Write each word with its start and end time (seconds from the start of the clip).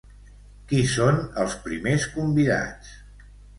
Qui 0.71 0.79
són 0.93 1.19
els 1.45 1.59
primers 1.67 2.09
convidats? 2.17 2.99